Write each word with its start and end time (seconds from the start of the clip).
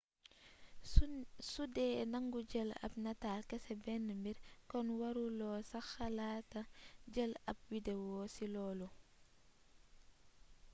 sudee 1.51 1.99
nangu 2.13 2.39
jël 2.51 2.69
ab 2.85 2.93
nataal 3.03 3.41
kese 3.49 3.73
benn 3.83 4.05
mbir 4.19 4.37
kon 4.69 4.87
waru 4.99 5.25
loo 5.39 5.57
sax 5.71 5.85
xalaata 5.95 6.61
jël 7.13 7.31
ab 7.51 7.57
wideo 7.69 8.21
ci 8.33 8.45
loolu 8.53 8.87